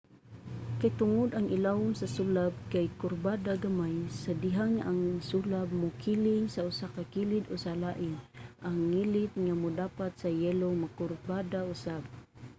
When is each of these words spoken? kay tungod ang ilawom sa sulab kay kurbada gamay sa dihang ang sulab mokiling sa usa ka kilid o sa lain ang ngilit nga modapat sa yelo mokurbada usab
kay 0.79 0.91
tungod 0.99 1.29
ang 1.33 1.47
ilawom 1.57 1.91
sa 1.97 2.07
sulab 2.15 2.53
kay 2.73 2.85
kurbada 3.01 3.53
gamay 3.65 3.95
sa 4.21 4.31
dihang 4.43 4.75
ang 4.81 5.01
sulab 5.29 5.67
mokiling 5.81 6.45
sa 6.53 6.61
usa 6.71 6.87
ka 6.95 7.03
kilid 7.13 7.43
o 7.53 7.55
sa 7.65 7.73
lain 7.83 8.13
ang 8.67 8.77
ngilit 8.91 9.31
nga 9.43 9.55
modapat 9.63 10.11
sa 10.21 10.29
yelo 10.43 10.69
mokurbada 10.81 11.59
usab 11.73 12.03